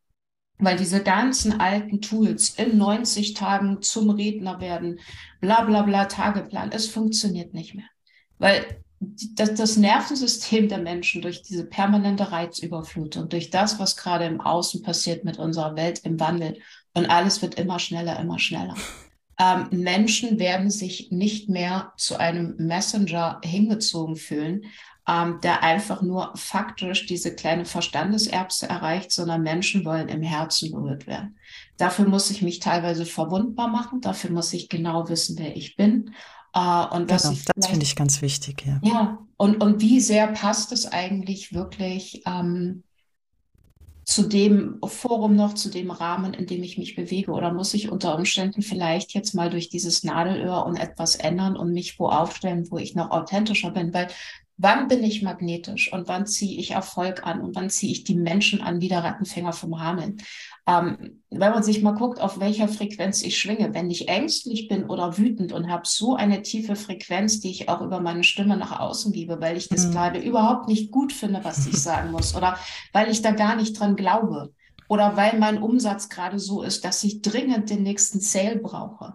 weil 0.59 0.77
diese 0.77 1.03
ganzen 1.03 1.61
alten 1.61 2.01
Tools 2.01 2.51
in 2.51 2.79
90 2.79 3.35
Tagen 3.35 3.83
zum 3.83 4.11
Redner 4.11 4.61
werden, 4.61 5.01
bla 5.41 5.63
bla 5.63 5.83
bla, 5.83 6.07
Tageplan, 6.07 6.73
es 6.73 6.89
funktioniert 6.89 7.53
nicht 7.53 7.75
mehr. 7.75 7.89
Weil 8.39 8.84
das, 9.35 9.55
das 9.55 9.77
Nervensystem 9.77 10.69
der 10.69 10.79
Menschen 10.79 11.23
durch 11.23 11.43
diese 11.43 11.65
permanente 11.65 12.33
Reizüberflutung, 12.33 13.29
durch 13.29 13.51
das, 13.51 13.79
was 13.79 13.97
gerade 13.97 14.25
im 14.25 14.41
Außen 14.41 14.83
passiert 14.83 15.25
mit 15.25 15.39
unserer 15.39 15.77
Welt 15.77 16.01
im 16.05 16.21
Wandel 16.21 16.59
und 16.95 17.07
alles 17.11 17.43
wird 17.43 17.55
immer 17.57 17.79
schneller, 17.79 18.19
immer 18.21 18.39
schneller. 18.39 18.75
Ähm, 19.39 19.67
Menschen 19.71 20.39
werden 20.39 20.71
sich 20.71 21.11
nicht 21.11 21.49
mehr 21.49 21.93
zu 21.97 22.19
einem 22.19 22.55
Messenger 22.57 23.41
hingezogen 23.43 24.15
fühlen, 24.15 24.67
ähm, 25.09 25.41
der 25.43 25.63
einfach 25.63 26.03
nur 26.03 26.33
faktisch 26.37 27.07
diese 27.07 27.35
kleine 27.35 27.65
Verstandeserbse 27.65 28.69
erreicht, 28.69 29.13
sondern 29.13 29.43
Menschen 29.43 29.85
wollen 29.85 30.09
im 30.09 30.23
Herzen 30.23 30.71
berührt 30.71 31.07
werden. 31.07 31.37
Dafür 31.77 32.09
muss 32.09 32.31
ich 32.31 32.43
mich 32.43 32.61
teilweise 32.61 33.05
verwundbar 33.05 33.69
machen, 33.69 34.01
dafür 34.01 34.31
muss 34.31 34.53
ich 34.53 34.69
genau 34.69 35.09
wissen, 35.09 35.37
wer 35.39 35.57
ich 35.57 35.77
bin. 35.77 36.15
Äh, 36.55 36.87
und 36.95 37.11
was 37.11 37.23
genau, 37.23 37.37
das 37.57 37.67
finde 37.67 37.85
ich 37.85 37.97
ganz 37.97 38.23
wichtig, 38.23 38.65
ja. 38.65 38.81
Ja, 38.83 39.19
und, 39.37 39.63
und 39.63 39.81
wie 39.81 40.01
sehr 40.01 40.29
passt 40.29 40.73
es 40.73 40.87
eigentlich 40.87 41.53
wirklich 41.53 42.23
ähm, 42.27 42.85
zu 44.05 44.29
dem 44.29 44.79
Forum 44.85 45.35
noch, 45.35 45.55
zu 45.55 45.71
dem 45.71 45.91
Rahmen, 45.91 46.35
in 46.35 46.47
dem 46.47 46.63
ich 46.63 46.79
mich 46.79 46.95
bewege? 46.95 47.33
Oder 47.33 47.53
muss 47.53 47.75
ich 47.75 47.91
unter 47.91 48.17
Umständen 48.17 48.63
vielleicht 48.63 49.15
jetzt 49.15 49.35
mal 49.35 49.51
durch 49.51 49.69
dieses 49.69 50.05
Nadelöhr 50.05 50.65
und 50.67 50.77
etwas 50.77 51.17
ändern 51.17 51.57
und 51.57 51.73
mich 51.73 51.99
wo 51.99 52.09
aufstellen, 52.09 52.71
wo 52.71 52.79
ich 52.79 52.95
noch 52.95 53.11
authentischer 53.11 53.71
bin? 53.71 53.93
Weil 53.93 54.09
Wann 54.57 54.87
bin 54.87 55.03
ich 55.03 55.23
magnetisch 55.23 55.93
und 55.93 56.07
wann 56.07 56.27
ziehe 56.27 56.61
ich 56.61 56.71
Erfolg 56.71 57.27
an 57.27 57.41
und 57.41 57.57
wann 57.57 57.71
ziehe 57.71 57.91
ich 57.91 58.05
die 58.05 58.15
Menschen 58.15 58.61
an, 58.61 58.81
wie 58.81 58.89
der 58.89 59.03
Rattenfänger 59.03 59.53
vom 59.53 59.81
Hameln? 59.81 60.19
Ähm, 60.67 61.23
wenn 61.31 61.51
man 61.51 61.63
sich 61.65 61.83
mal 61.83 61.95
guckt, 61.95 62.21
auf 62.21 62.39
welcher 62.39 62.69
Frequenz 62.69 63.23
ich 63.23 63.37
schwinge, 63.37 63.75
wenn 63.75 63.91
ich 63.91 64.09
ängstlich 64.09 64.69
bin 64.69 64.85
oder 64.85 65.19
wütend 65.19 65.53
und 65.53 65.69
habe 65.69 65.83
so 65.87 66.15
eine 66.15 66.43
tiefe 66.43 66.77
Frequenz, 66.77 67.41
die 67.41 67.51
ich 67.51 67.69
auch 67.69 67.81
über 67.81 68.01
meine 68.01 68.23
Stimme 68.23 68.57
nach 68.57 68.79
außen 68.79 69.13
gebe, 69.13 69.41
weil 69.41 69.57
ich 69.57 69.69
das 69.69 69.87
mhm. 69.87 69.93
gerade 69.93 70.21
überhaupt 70.21 70.69
nicht 70.69 70.93
gut 70.93 71.13
finde, 71.13 71.43
was 71.43 71.67
ich 71.67 71.77
sagen 71.83 72.13
muss 72.13 72.37
oder 72.37 72.57
weil 72.93 73.11
ich 73.11 73.23
da 73.23 73.33
gar 73.33 73.57
nicht 73.57 73.79
dran 73.79 73.97
glaube 73.97 74.55
oder 74.89 75.17
weil 75.17 75.39
mein 75.39 75.61
Umsatz 75.61 76.09
gerade 76.09 76.39
so 76.39 76.63
ist, 76.63 76.85
dass 76.85 77.03
ich 77.03 77.23
dringend 77.23 77.71
den 77.71 77.83
nächsten 77.83 78.21
Sale 78.21 78.57
brauche 78.57 79.15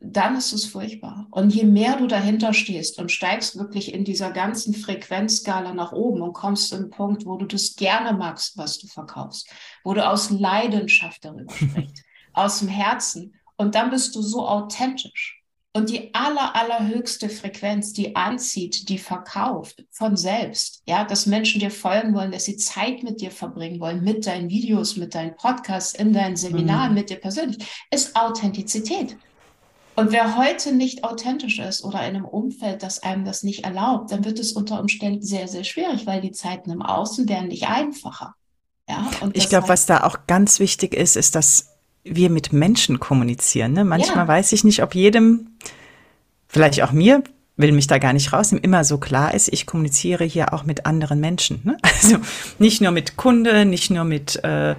dann 0.00 0.36
ist 0.36 0.52
es 0.52 0.66
furchtbar. 0.66 1.26
Und 1.30 1.54
je 1.54 1.64
mehr 1.64 1.96
du 1.96 2.06
dahinter 2.06 2.52
stehst 2.52 2.98
und 2.98 3.10
steigst 3.10 3.58
wirklich 3.58 3.94
in 3.94 4.04
dieser 4.04 4.30
ganzen 4.30 4.74
Frequenzskala 4.74 5.72
nach 5.72 5.92
oben 5.92 6.22
und 6.22 6.32
kommst 6.32 6.68
zu 6.68 6.76
einem 6.76 6.90
Punkt, 6.90 7.26
wo 7.26 7.36
du 7.36 7.46
das 7.46 7.76
gerne 7.76 8.16
magst, 8.16 8.58
was 8.58 8.78
du 8.78 8.86
verkaufst, 8.86 9.48
wo 9.82 9.94
du 9.94 10.06
aus 10.06 10.30
Leidenschaft 10.30 11.24
darüber 11.24 11.54
sprichst, 11.54 12.04
aus 12.32 12.58
dem 12.58 12.68
Herzen, 12.68 13.34
und 13.56 13.74
dann 13.74 13.90
bist 13.90 14.14
du 14.14 14.22
so 14.22 14.46
authentisch. 14.46 15.40
Und 15.76 15.90
die 15.90 16.14
aller, 16.14 16.54
allerhöchste 16.54 17.28
Frequenz, 17.28 17.92
die 17.92 18.14
anzieht, 18.14 18.88
die 18.88 18.98
verkauft 18.98 19.84
von 19.90 20.16
selbst, 20.16 20.82
ja, 20.86 21.02
dass 21.04 21.26
Menschen 21.26 21.58
dir 21.60 21.70
folgen 21.70 22.14
wollen, 22.14 22.30
dass 22.30 22.44
sie 22.44 22.56
Zeit 22.56 23.02
mit 23.02 23.20
dir 23.20 23.32
verbringen 23.32 23.80
wollen, 23.80 24.04
mit 24.04 24.24
deinen 24.24 24.50
Videos, 24.50 24.96
mit 24.96 25.16
deinen 25.16 25.34
Podcasts, 25.34 25.92
in 25.94 26.12
deinen 26.12 26.36
Seminaren, 26.36 26.90
mhm. 26.90 26.94
mit 26.94 27.10
dir 27.10 27.16
persönlich, 27.16 27.58
ist 27.90 28.14
Authentizität. 28.14 29.16
Und 29.96 30.10
wer 30.10 30.36
heute 30.36 30.74
nicht 30.74 31.04
authentisch 31.04 31.58
ist 31.58 31.84
oder 31.84 32.00
in 32.00 32.16
einem 32.16 32.24
Umfeld, 32.24 32.82
das 32.82 33.02
einem 33.02 33.24
das 33.24 33.42
nicht 33.42 33.64
erlaubt, 33.64 34.10
dann 34.10 34.24
wird 34.24 34.38
es 34.38 34.52
unter 34.52 34.80
Umständen 34.80 35.22
sehr, 35.22 35.46
sehr 35.46 35.64
schwierig, 35.64 36.06
weil 36.06 36.20
die 36.20 36.32
Zeiten 36.32 36.70
im 36.70 36.82
Außen 36.82 37.28
werden 37.28 37.48
nicht 37.48 37.68
einfacher. 37.68 38.34
Ja, 38.88 39.08
ich 39.32 39.48
glaube, 39.48 39.68
was 39.68 39.86
da 39.86 40.04
auch 40.04 40.26
ganz 40.26 40.60
wichtig 40.60 40.94
ist, 40.94 41.16
ist, 41.16 41.34
dass 41.34 41.70
wir 42.02 42.28
mit 42.28 42.52
Menschen 42.52 43.00
kommunizieren. 43.00 43.72
Ne? 43.72 43.84
Manchmal 43.84 44.24
ja. 44.24 44.28
weiß 44.28 44.52
ich 44.52 44.64
nicht, 44.64 44.82
ob 44.82 44.94
jedem, 44.94 45.56
vielleicht 46.48 46.82
auch 46.82 46.92
mir, 46.92 47.22
will 47.56 47.72
mich 47.72 47.86
da 47.86 47.98
gar 47.98 48.12
nicht 48.12 48.32
rausnehmen, 48.32 48.64
immer 48.64 48.84
so 48.84 48.98
klar 48.98 49.32
ist, 49.32 49.48
ich 49.52 49.64
kommuniziere 49.64 50.24
hier 50.24 50.52
auch 50.52 50.64
mit 50.64 50.86
anderen 50.86 51.20
Menschen. 51.20 51.60
Ne? 51.64 51.76
Also 52.02 52.18
nicht 52.58 52.82
nur 52.82 52.90
mit 52.90 53.16
Kunde, 53.16 53.64
nicht 53.64 53.90
nur 53.90 54.04
mit 54.04 54.42
äh, 54.44 54.74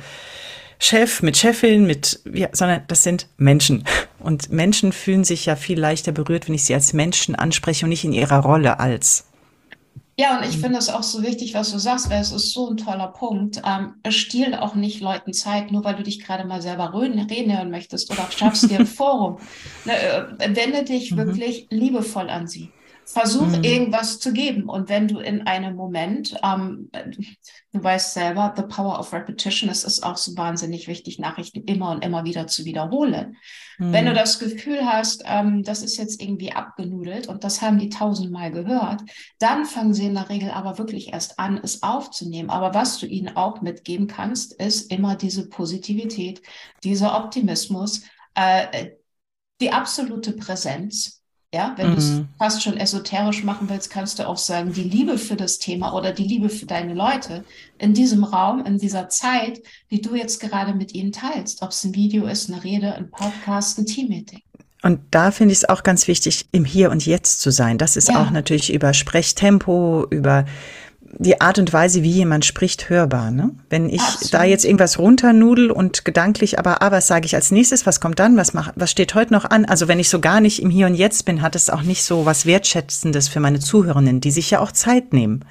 Chef, 0.79 1.21
mit 1.21 1.37
Chefin, 1.37 1.85
mit, 1.85 2.19
ja, 2.31 2.49
sondern 2.51 2.83
das 2.87 3.03
sind 3.03 3.27
Menschen. 3.37 3.83
Und 4.19 4.51
Menschen 4.51 4.91
fühlen 4.91 5.23
sich 5.23 5.45
ja 5.45 5.55
viel 5.55 5.79
leichter 5.79 6.11
berührt, 6.11 6.47
wenn 6.47 6.55
ich 6.55 6.65
sie 6.65 6.73
als 6.73 6.93
Menschen 6.93 7.35
anspreche 7.35 7.85
und 7.85 7.89
nicht 7.89 8.03
in 8.03 8.13
ihrer 8.13 8.39
Rolle 8.39 8.79
als. 8.79 9.25
Ja, 10.17 10.37
und 10.37 10.45
ich 10.47 10.57
finde 10.57 10.79
es 10.79 10.87
auch 10.87 11.03
so 11.03 11.23
wichtig, 11.23 11.53
was 11.53 11.71
du 11.71 11.77
sagst, 11.77 12.09
weil 12.09 12.21
es 12.21 12.31
ist 12.31 12.53
so 12.53 12.69
ein 12.69 12.77
toller 12.77 13.07
Punkt. 13.07 13.61
Ähm, 13.65 13.95
stiehl 14.09 14.55
auch 14.55 14.73
nicht 14.73 15.01
Leuten 15.01 15.33
Zeit, 15.33 15.73
nur 15.73 15.83
weil 15.83 15.95
du 15.95 16.03
dich 16.03 16.23
gerade 16.23 16.45
mal 16.45 16.61
selber 16.61 16.93
reden, 16.93 17.19
reden 17.19 17.55
hören 17.55 17.69
möchtest 17.69 18.09
oder 18.09 18.25
schaffst 18.31 18.69
dir 18.69 18.79
ein 18.79 18.85
Forum. 18.87 19.39
Ne, 19.83 19.93
äh, 19.93 20.55
wende 20.55 20.83
dich 20.83 21.11
mhm. 21.11 21.17
wirklich 21.17 21.67
liebevoll 21.69 22.29
an 22.29 22.47
sie. 22.47 22.71
Versuch 23.05 23.45
mhm. 23.45 23.63
irgendwas 23.63 24.19
zu 24.19 24.33
geben. 24.33 24.67
Und 24.67 24.89
wenn 24.89 25.07
du 25.07 25.19
in 25.19 25.45
einem 25.45 25.75
Moment, 25.75 26.35
ähm, 26.43 26.89
du 27.71 27.83
weißt 27.83 28.15
selber, 28.15 28.53
the 28.57 28.63
power 28.63 28.99
of 28.99 29.13
repetition, 29.13 29.69
es 29.69 29.83
ist 29.83 30.03
auch 30.03 30.17
so 30.17 30.35
wahnsinnig 30.35 30.87
wichtig, 30.87 31.19
Nachrichten 31.19 31.63
immer 31.65 31.91
und 31.91 32.03
immer 32.03 32.23
wieder 32.23 32.47
zu 32.47 32.65
wiederholen. 32.65 33.37
Mhm. 33.77 33.93
Wenn 33.93 34.05
du 34.05 34.11
mhm. 34.11 34.15
das 34.15 34.39
Gefühl 34.39 34.85
hast, 34.85 35.23
ähm, 35.25 35.61
das 35.61 35.83
ist 35.83 35.97
jetzt 35.97 36.19
irgendwie 36.19 36.53
abgenudelt 36.53 37.27
und 37.27 37.43
das 37.43 37.61
haben 37.61 37.77
die 37.77 37.89
tausendmal 37.89 38.51
gehört, 38.51 39.01
dann 39.37 39.65
fangen 39.65 39.93
sie 39.93 40.07
in 40.07 40.15
der 40.15 40.29
Regel 40.29 40.49
aber 40.49 40.79
wirklich 40.79 41.13
erst 41.13 41.37
an, 41.37 41.59
es 41.63 41.83
aufzunehmen. 41.83 42.49
Aber 42.49 42.73
was 42.73 42.97
du 42.97 43.05
ihnen 43.05 43.35
auch 43.37 43.61
mitgeben 43.61 44.07
kannst, 44.07 44.53
ist 44.53 44.91
immer 44.91 45.15
diese 45.15 45.47
Positivität, 45.47 46.41
dieser 46.83 47.15
Optimismus, 47.23 48.01
äh, 48.33 48.91
die 49.61 49.71
absolute 49.71 50.33
Präsenz 50.33 51.21
ja, 51.53 51.73
wenn 51.77 51.91
mhm. 51.91 51.91
du 51.93 51.97
es 51.97 52.21
fast 52.37 52.63
schon 52.63 52.77
esoterisch 52.77 53.43
machen 53.43 53.69
willst, 53.69 53.89
kannst 53.89 54.19
du 54.19 54.27
auch 54.27 54.37
sagen, 54.37 54.73
die 54.73 54.83
Liebe 54.83 55.17
für 55.17 55.35
das 55.35 55.59
Thema 55.59 55.93
oder 55.93 56.11
die 56.11 56.23
Liebe 56.23 56.49
für 56.49 56.65
deine 56.65 56.93
Leute 56.93 57.43
in 57.77 57.93
diesem 57.93 58.23
Raum, 58.23 58.65
in 58.65 58.77
dieser 58.77 59.09
Zeit, 59.09 59.61
die 59.89 60.01
du 60.01 60.15
jetzt 60.15 60.39
gerade 60.39 60.73
mit 60.73 60.93
ihnen 60.93 61.11
teilst. 61.11 61.61
Ob 61.61 61.69
es 61.69 61.83
ein 61.83 61.95
Video 61.95 62.25
ist, 62.25 62.51
eine 62.51 62.63
Rede, 62.63 62.93
ein 62.95 63.09
Podcast, 63.09 63.77
ein 63.77 63.85
Teammeeting. 63.85 64.41
Und 64.81 64.99
da 65.09 65.31
finde 65.31 65.53
ich 65.53 65.59
es 65.59 65.69
auch 65.69 65.81
ganz 65.81 66.07
wichtig, 66.07 66.45
im 66.51 66.63
Hier 66.63 66.91
und 66.91 67.05
Jetzt 67.05 67.41
zu 67.41 67.49
sein. 67.49 67.79
Das 67.79 67.95
ist 67.97 68.09
ja. 68.09 68.21
auch 68.21 68.29
natürlich 68.29 68.71
über 68.71 68.93
Sprechtempo, 68.93 70.05
über 70.11 70.45
die 71.17 71.39
Art 71.41 71.59
und 71.59 71.71
Weise, 71.71 72.03
wie 72.03 72.11
jemand 72.11 72.45
spricht, 72.45 72.89
hörbar. 72.89 73.31
Ne? 73.31 73.51
Wenn 73.69 73.89
ich 73.89 74.01
Absolut. 74.01 74.33
da 74.33 74.43
jetzt 74.43 74.65
irgendwas 74.65 74.99
runternudel 74.99 75.71
und 75.71 76.05
gedanklich, 76.05 76.59
aber 76.59 76.81
ah, 76.81 76.91
was 76.91 77.07
sage 77.07 77.25
ich 77.25 77.35
als 77.35 77.51
nächstes, 77.51 77.85
was 77.85 77.99
kommt 77.99 78.19
dann, 78.19 78.37
was, 78.37 78.53
mach, 78.53 78.73
was 78.75 78.91
steht 78.91 79.15
heute 79.15 79.33
noch 79.33 79.45
an? 79.45 79.65
Also 79.65 79.87
wenn 79.87 79.99
ich 79.99 80.09
so 80.09 80.19
gar 80.19 80.41
nicht 80.41 80.61
im 80.61 80.69
Hier 80.69 80.87
und 80.87 80.95
Jetzt 80.95 81.25
bin, 81.25 81.41
hat 81.41 81.55
es 81.55 81.69
auch 81.69 81.83
nicht 81.83 82.03
so 82.03 82.25
was 82.25 82.45
Wertschätzendes 82.45 83.27
für 83.27 83.39
meine 83.39 83.59
Zuhörenden, 83.59 84.21
die 84.21 84.31
sich 84.31 84.51
ja 84.51 84.59
auch 84.59 84.71
Zeit 84.71 85.13
nehmen. 85.13 85.45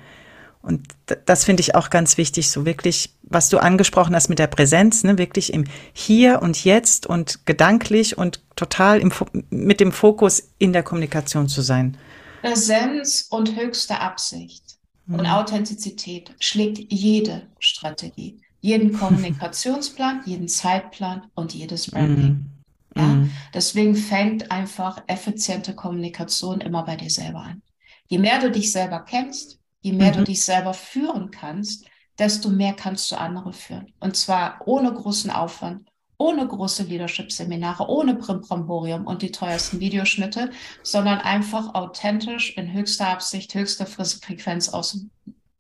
Und 0.61 0.81
das 1.27 1.45
finde 1.45 1.61
ich 1.61 1.75
auch 1.75 1.91
ganz 1.91 2.17
wichtig, 2.17 2.51
so 2.51 2.65
wirklich, 2.65 3.11
was 3.23 3.51
du 3.51 3.59
angesprochen 3.59 4.15
hast 4.15 4.29
mit 4.29 4.39
der 4.39 4.47
Präsenz, 4.47 5.05
ne, 5.05 5.19
wirklich 5.19 5.53
im 5.53 5.65
Hier 5.93 6.41
und 6.41 6.65
Jetzt 6.65 7.07
und 7.07 7.45
gedanklich 7.45 8.17
und 8.17 8.41
total 8.57 9.01
im, 9.01 9.13
mit 9.51 9.81
dem 9.81 9.93
Fokus 9.93 10.43
in 10.59 10.73
der 10.73 10.83
Kommunikation 10.83 11.49
zu 11.49 11.61
sein. 11.61 11.99
Präsenz 12.41 13.27
und 13.31 13.57
höchste 13.57 14.01
Absicht. 14.01 14.74
Und 15.07 15.21
mhm. 15.21 15.27
Authentizität 15.27 16.35
schlägt 16.41 16.93
jede 16.93 17.49
Strategie, 17.59 18.41
jeden 18.61 18.93
Kommunikationsplan, 18.99 20.23
jeden 20.25 20.49
Zeitplan 20.49 21.27
und 21.35 21.53
jedes 21.53 21.91
Branding. 21.91 22.27
Mhm. 22.27 22.51
Ja? 22.97 23.03
Mhm. 23.03 23.31
Deswegen 23.53 23.97
fängt 23.97 24.51
einfach 24.51 25.03
effiziente 25.07 25.75
Kommunikation 25.75 26.61
immer 26.61 26.85
bei 26.85 26.97
dir 26.97 27.11
selber 27.11 27.41
an. 27.41 27.63
Je 28.07 28.19
mehr 28.19 28.41
du 28.41 28.51
dich 28.51 28.73
selber 28.73 29.01
kennst, 29.01 29.59
je 29.81 29.93
mehr 29.93 30.13
du 30.13 30.25
dich 30.25 30.43
selber 30.43 30.75
führen 30.75 31.31
kannst, 31.31 31.87
desto 32.19 32.49
mehr 32.49 32.75
kannst 32.75 33.11
du 33.11 33.17
andere 33.17 33.53
führen. 33.53 33.93
Und 34.01 34.17
zwar 34.17 34.61
ohne 34.67 34.93
großen 34.93 35.31
Aufwand, 35.31 35.89
ohne 36.25 36.49
große 36.49 36.85
Leadership-Seminare, 36.85 37.87
ohne 37.87 38.15
Primbramborium 38.15 39.07
und 39.07 39.21
die 39.21 39.31
teuersten 39.31 39.79
Videoschnitte, 39.79 40.51
sondern 40.83 41.19
einfach 41.19 41.75
authentisch 41.75 42.57
in 42.57 42.73
höchster 42.73 43.09
Absicht, 43.09 43.55
höchster 43.55 43.85
Frequenz 43.85 44.71
aus 44.71 44.93
dem 44.93 45.11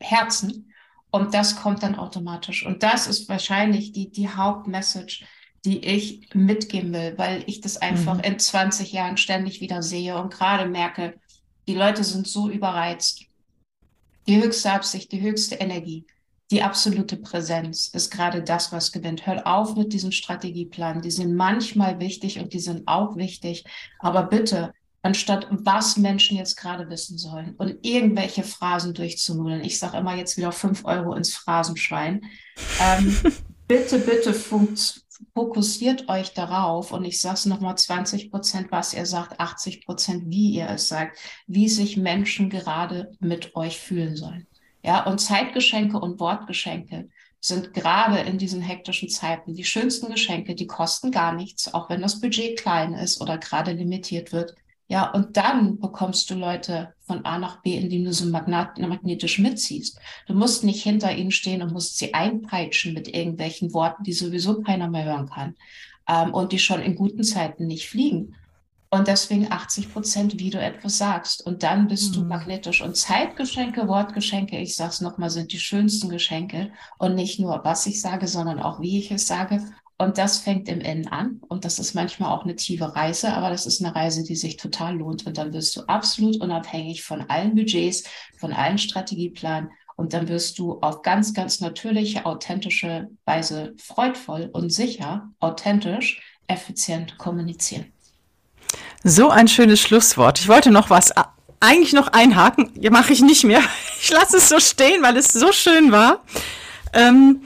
Herzen. 0.00 0.72
Und 1.10 1.34
das 1.34 1.56
kommt 1.56 1.82
dann 1.82 1.96
automatisch. 1.96 2.64
Und 2.64 2.82
das 2.82 3.06
ist 3.06 3.28
wahrscheinlich 3.28 3.92
die, 3.92 4.10
die 4.10 4.30
Hauptmessage, 4.30 5.26
die 5.66 5.84
ich 5.84 6.34
mitgeben 6.34 6.94
will, 6.94 7.12
weil 7.18 7.44
ich 7.46 7.60
das 7.60 7.76
einfach 7.76 8.14
mhm. 8.14 8.24
in 8.24 8.38
20 8.38 8.90
Jahren 8.92 9.18
ständig 9.18 9.60
wieder 9.60 9.82
sehe 9.82 10.16
und 10.16 10.32
gerade 10.32 10.66
merke, 10.66 11.20
die 11.66 11.74
Leute 11.74 12.04
sind 12.04 12.26
so 12.26 12.48
überreizt. 12.48 13.26
Die 14.26 14.42
höchste 14.42 14.72
Absicht, 14.72 15.12
die 15.12 15.20
höchste 15.20 15.56
Energie 15.56 16.06
die 16.50 16.62
absolute 16.62 17.16
Präsenz 17.16 17.88
ist 17.88 18.10
gerade 18.10 18.42
das, 18.42 18.70
was 18.70 18.92
gewinnt. 18.92 19.26
Hört 19.26 19.46
auf 19.46 19.76
mit 19.76 19.92
diesem 19.92 20.12
Strategieplan. 20.12 21.00
Die 21.00 21.10
sind 21.10 21.34
manchmal 21.34 22.00
wichtig 22.00 22.38
und 22.38 22.52
die 22.52 22.60
sind 22.60 22.86
auch 22.86 23.16
wichtig. 23.16 23.64
Aber 23.98 24.24
bitte, 24.24 24.72
anstatt 25.02 25.46
was 25.50 25.96
Menschen 25.96 26.36
jetzt 26.36 26.56
gerade 26.56 26.88
wissen 26.90 27.16
sollen 27.18 27.54
und 27.56 27.78
irgendwelche 27.82 28.42
Phrasen 28.42 28.92
durchzunudeln, 28.92 29.64
ich 29.64 29.78
sage 29.78 29.96
immer 29.96 30.14
jetzt 30.16 30.36
wieder 30.36 30.52
fünf 30.52 30.84
Euro 30.84 31.14
ins 31.14 31.34
Phrasenschwein, 31.34 32.22
ähm, 32.80 33.16
bitte, 33.68 33.98
bitte 33.98 34.34
fokussiert 35.34 36.08
euch 36.08 36.34
darauf 36.34 36.92
und 36.92 37.04
ich 37.04 37.20
sage 37.20 37.34
es 37.34 37.46
nochmal 37.46 37.76
20 37.76 38.30
Prozent, 38.30 38.70
was 38.70 38.92
ihr 38.92 39.06
sagt, 39.06 39.40
80 39.40 39.86
Prozent, 39.86 40.24
wie 40.26 40.50
ihr 40.50 40.68
es 40.68 40.88
sagt, 40.88 41.18
wie 41.46 41.68
sich 41.68 41.96
Menschen 41.96 42.50
gerade 42.50 43.12
mit 43.20 43.56
euch 43.56 43.78
fühlen 43.78 44.16
sollen. 44.16 44.46
Ja, 44.84 45.04
und 45.06 45.18
Zeitgeschenke 45.18 45.98
und 45.98 46.20
Wortgeschenke 46.20 47.08
sind 47.40 47.72
gerade 47.72 48.18
in 48.18 48.36
diesen 48.36 48.60
hektischen 48.60 49.08
Zeiten 49.08 49.54
die 49.54 49.64
schönsten 49.64 50.10
Geschenke, 50.12 50.54
die 50.54 50.66
kosten 50.66 51.10
gar 51.10 51.32
nichts, 51.32 51.72
auch 51.72 51.88
wenn 51.88 52.02
das 52.02 52.20
Budget 52.20 52.58
klein 52.60 52.92
ist 52.92 53.20
oder 53.20 53.38
gerade 53.38 53.72
limitiert 53.72 54.32
wird. 54.32 54.54
Ja, 54.86 55.10
und 55.10 55.38
dann 55.38 55.80
bekommst 55.80 56.28
du 56.28 56.34
Leute 56.34 56.92
von 57.00 57.24
A 57.24 57.38
nach 57.38 57.62
B, 57.62 57.78
indem 57.78 58.04
du 58.04 58.12
sie 58.12 58.26
magnetisch 58.30 59.38
mitziehst. 59.38 59.98
Du 60.26 60.34
musst 60.34 60.64
nicht 60.64 60.82
hinter 60.82 61.16
ihnen 61.16 61.30
stehen 61.30 61.62
und 61.62 61.72
musst 61.72 61.96
sie 61.96 62.12
einpeitschen 62.12 62.92
mit 62.92 63.08
irgendwelchen 63.08 63.72
Worten, 63.72 64.04
die 64.04 64.12
sowieso 64.12 64.60
keiner 64.60 64.90
mehr 64.90 65.04
hören 65.04 65.30
kann 65.30 65.54
ähm, 66.06 66.34
und 66.34 66.52
die 66.52 66.58
schon 66.58 66.82
in 66.82 66.94
guten 66.94 67.24
Zeiten 67.24 67.66
nicht 67.66 67.88
fliegen. 67.88 68.36
Und 68.94 69.08
deswegen 69.08 69.50
80 69.50 69.92
Prozent, 69.92 70.38
wie 70.38 70.50
du 70.50 70.60
etwas 70.60 70.98
sagst. 70.98 71.44
Und 71.44 71.64
dann 71.64 71.88
bist 71.88 72.10
mhm. 72.10 72.14
du 72.14 72.24
magnetisch. 72.26 72.80
Und 72.80 72.96
Zeitgeschenke, 72.96 73.88
Wortgeschenke, 73.88 74.56
ich 74.56 74.76
sag's 74.76 75.00
nochmal, 75.00 75.30
sind 75.30 75.52
die 75.52 75.58
schönsten 75.58 76.08
Geschenke. 76.10 76.70
Und 76.96 77.16
nicht 77.16 77.40
nur, 77.40 77.60
was 77.64 77.86
ich 77.86 78.00
sage, 78.00 78.28
sondern 78.28 78.60
auch, 78.60 78.80
wie 78.80 79.00
ich 79.00 79.10
es 79.10 79.26
sage. 79.26 79.64
Und 79.98 80.16
das 80.16 80.38
fängt 80.38 80.68
im 80.68 80.80
Innen 80.80 81.08
an. 81.08 81.40
Und 81.48 81.64
das 81.64 81.80
ist 81.80 81.94
manchmal 81.94 82.30
auch 82.30 82.44
eine 82.44 82.54
tiefe 82.54 82.94
Reise, 82.94 83.34
aber 83.34 83.50
das 83.50 83.66
ist 83.66 83.84
eine 83.84 83.96
Reise, 83.96 84.22
die 84.22 84.36
sich 84.36 84.58
total 84.58 84.96
lohnt. 84.96 85.26
Und 85.26 85.38
dann 85.38 85.52
wirst 85.52 85.74
du 85.74 85.80
absolut 85.88 86.40
unabhängig 86.40 87.02
von 87.02 87.22
allen 87.22 87.56
Budgets, 87.56 88.04
von 88.38 88.52
allen 88.52 88.78
Strategieplanen. 88.78 89.70
Und 89.96 90.12
dann 90.12 90.28
wirst 90.28 90.60
du 90.60 90.78
auf 90.82 91.02
ganz, 91.02 91.34
ganz 91.34 91.58
natürliche, 91.58 92.26
authentische 92.26 93.08
Weise 93.24 93.74
freudvoll 93.76 94.50
und 94.52 94.72
sicher, 94.72 95.32
authentisch, 95.40 96.22
effizient 96.46 97.18
kommunizieren. 97.18 97.93
So 99.06 99.28
ein 99.28 99.48
schönes 99.48 99.80
Schlusswort. 99.80 100.40
Ich 100.40 100.48
wollte 100.48 100.70
noch 100.70 100.88
was 100.88 101.12
eigentlich 101.60 101.92
noch 101.92 102.08
einhaken. 102.08 102.70
Mache 102.90 103.12
ich 103.12 103.20
nicht 103.20 103.44
mehr. 103.44 103.60
Ich 104.00 104.10
lasse 104.10 104.36
es 104.36 104.50
so 104.50 104.60
stehen, 104.60 105.02
weil 105.02 105.16
es 105.16 105.32
so 105.32 105.50
schön 105.50 105.90
war. 105.90 106.20
Ähm, 106.92 107.40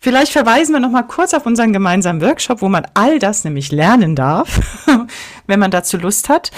vielleicht 0.00 0.32
verweisen 0.32 0.72
wir 0.72 0.80
noch 0.80 0.90
mal 0.90 1.04
kurz 1.04 1.32
auf 1.32 1.46
unseren 1.46 1.72
gemeinsamen 1.72 2.20
Workshop, 2.20 2.60
wo 2.60 2.68
man 2.68 2.88
all 2.94 3.20
das 3.20 3.44
nämlich 3.44 3.70
lernen 3.70 4.16
darf, 4.16 4.60
wenn 5.46 5.60
man 5.60 5.70
dazu 5.70 5.98
Lust 5.98 6.28
hat. 6.28 6.50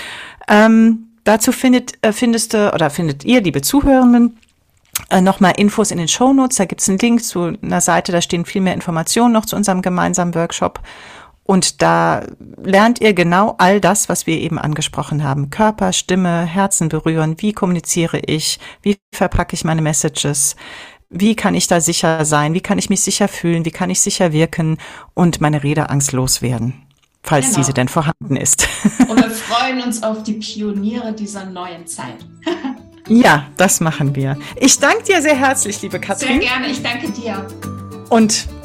Ähm, 0.48 1.08
dazu 1.24 1.52
findet, 1.52 2.02
äh, 2.02 2.12
findest 2.12 2.54
du 2.54 2.72
oder 2.72 2.88
findet 2.88 3.24
ihr, 3.24 3.42
liebe 3.42 3.60
Zuhörenden, 3.60 4.38
äh, 5.10 5.20
nochmal 5.20 5.52
Infos 5.58 5.90
in 5.90 5.98
den 5.98 6.08
Show 6.08 6.32
Notes. 6.32 6.56
Da 6.56 6.64
gibt 6.64 6.80
es 6.80 6.88
einen 6.88 6.98
Link 6.98 7.22
zu 7.22 7.52
einer 7.60 7.82
Seite, 7.82 8.12
da 8.12 8.22
stehen 8.22 8.46
viel 8.46 8.62
mehr 8.62 8.72
Informationen 8.72 9.32
noch 9.32 9.44
zu 9.44 9.56
unserem 9.56 9.82
gemeinsamen 9.82 10.34
Workshop. 10.34 10.80
Und 11.44 11.82
da 11.82 12.22
lernt 12.62 13.00
ihr 13.02 13.12
genau 13.12 13.54
all 13.58 13.80
das, 13.80 14.08
was 14.08 14.26
wir 14.26 14.38
eben 14.38 14.58
angesprochen 14.58 15.22
haben. 15.22 15.50
Körper, 15.50 15.92
Stimme, 15.92 16.44
Herzen 16.44 16.88
berühren. 16.88 17.36
Wie 17.38 17.52
kommuniziere 17.52 18.18
ich? 18.18 18.58
Wie 18.82 18.96
verpacke 19.14 19.54
ich 19.54 19.62
meine 19.62 19.82
Messages? 19.82 20.56
Wie 21.10 21.36
kann 21.36 21.54
ich 21.54 21.66
da 21.66 21.80
sicher 21.80 22.24
sein? 22.24 22.54
Wie 22.54 22.62
kann 22.62 22.78
ich 22.78 22.88
mich 22.88 23.02
sicher 23.02 23.28
fühlen? 23.28 23.64
Wie 23.66 23.70
kann 23.70 23.90
ich 23.90 24.00
sicher 24.00 24.32
wirken 24.32 24.78
und 25.12 25.40
meine 25.40 25.62
Redeangst 25.62 26.12
loswerden? 26.12 26.82
Falls 27.22 27.46
genau. 27.46 27.58
diese 27.58 27.72
denn 27.72 27.88
vorhanden 27.88 28.36
ist. 28.36 28.68
Und 29.08 29.16
wir 29.16 29.30
freuen 29.30 29.80
uns 29.80 30.02
auf 30.02 30.24
die 30.24 30.34
Pioniere 30.34 31.14
dieser 31.14 31.46
neuen 31.46 31.86
Zeit. 31.86 32.18
ja, 33.08 33.46
das 33.56 33.80
machen 33.80 34.14
wir. 34.14 34.36
Ich 34.56 34.78
danke 34.78 35.04
dir 35.04 35.22
sehr 35.22 35.34
herzlich, 35.34 35.80
liebe 35.80 35.98
Katrin. 35.98 36.28
Sehr 36.28 36.38
gerne, 36.38 36.66
ich 36.66 36.82
danke 36.82 37.10
dir. 37.12 37.46
Und 38.10 38.46